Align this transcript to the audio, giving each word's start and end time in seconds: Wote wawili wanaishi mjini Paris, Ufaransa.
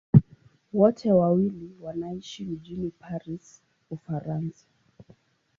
Wote 0.73 1.11
wawili 1.11 1.75
wanaishi 1.81 2.45
mjini 2.45 2.89
Paris, 2.99 3.61
Ufaransa. 3.89 4.65